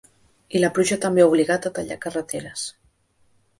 [0.59, 2.67] I la pluja també ha obligat a tallar carreteres.